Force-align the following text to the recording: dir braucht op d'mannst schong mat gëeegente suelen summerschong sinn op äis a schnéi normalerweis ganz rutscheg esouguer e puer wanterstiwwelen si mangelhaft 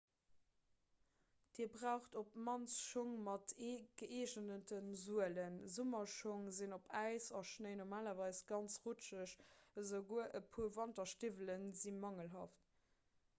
dir 1.57 1.67
braucht 1.73 2.15
op 2.21 2.29
d'mannst 2.37 2.79
schong 2.85 3.11
mat 3.27 3.53
gëeegente 3.99 4.79
suelen 5.03 5.59
summerschong 5.75 6.49
sinn 6.63 6.75
op 6.81 6.89
äis 7.05 7.29
a 7.41 7.45
schnéi 7.53 7.77
normalerweis 7.85 8.41
ganz 8.55 8.79
rutscheg 8.89 9.37
esouguer 9.87 10.35
e 10.41 10.47
puer 10.55 10.75
wanterstiwwelen 10.83 11.71
si 11.83 11.95
mangelhaft 12.05 12.71